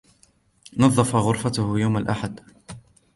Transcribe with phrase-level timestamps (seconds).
[0.77, 2.39] نظف غرفته يوم الاحد.